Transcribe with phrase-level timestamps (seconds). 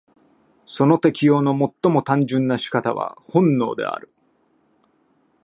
[0.65, 1.51] その適応の
[1.83, 4.11] 最も単純な仕方は本能である。